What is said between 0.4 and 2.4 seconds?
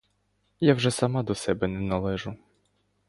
Я вже сама до себе не належу.